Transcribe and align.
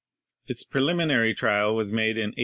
Its 0.47 0.63
preliminary 0.63 1.31
trial 1.31 1.75
was 1.75 1.91
made 1.91 2.17
in 2.17 2.33
1857. 2.33 2.33